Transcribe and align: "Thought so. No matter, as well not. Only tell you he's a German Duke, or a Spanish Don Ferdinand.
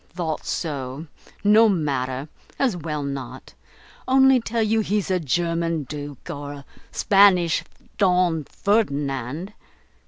"Thought 0.09 0.47
so. 0.47 1.05
No 1.43 1.69
matter, 1.69 2.27
as 2.57 2.75
well 2.75 3.03
not. 3.03 3.53
Only 4.07 4.39
tell 4.41 4.63
you 4.63 4.79
he's 4.79 5.11
a 5.11 5.19
German 5.19 5.83
Duke, 5.83 6.27
or 6.27 6.53
a 6.53 6.65
Spanish 6.91 7.63
Don 7.99 8.43
Ferdinand. 8.45 9.53